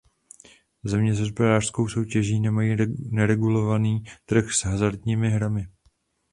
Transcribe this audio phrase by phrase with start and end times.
[0.83, 2.75] Země s hospodářskou soutěží nemají
[3.09, 5.67] neregulovaný trh s hazardními hrami.